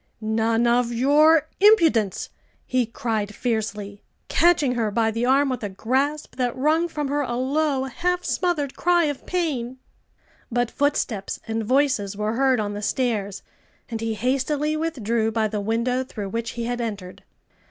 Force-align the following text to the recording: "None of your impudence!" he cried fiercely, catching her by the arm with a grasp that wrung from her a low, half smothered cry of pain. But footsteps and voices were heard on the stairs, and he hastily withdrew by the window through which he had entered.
"None 0.21 0.65
of 0.65 0.91
your 0.91 1.47
impudence!" 1.59 2.31
he 2.65 2.87
cried 2.87 3.35
fiercely, 3.35 4.01
catching 4.29 4.73
her 4.73 4.89
by 4.89 5.11
the 5.11 5.27
arm 5.27 5.47
with 5.47 5.61
a 5.63 5.69
grasp 5.69 6.37
that 6.37 6.55
wrung 6.55 6.87
from 6.87 7.07
her 7.09 7.21
a 7.21 7.35
low, 7.35 7.83
half 7.83 8.23
smothered 8.25 8.75
cry 8.75 9.03
of 9.03 9.27
pain. 9.27 9.77
But 10.51 10.71
footsteps 10.71 11.39
and 11.47 11.63
voices 11.63 12.17
were 12.17 12.33
heard 12.33 12.59
on 12.59 12.73
the 12.73 12.81
stairs, 12.81 13.43
and 13.91 14.01
he 14.01 14.15
hastily 14.15 14.75
withdrew 14.75 15.31
by 15.31 15.47
the 15.47 15.61
window 15.61 16.03
through 16.03 16.29
which 16.29 16.53
he 16.57 16.63
had 16.63 16.81
entered. 16.81 17.23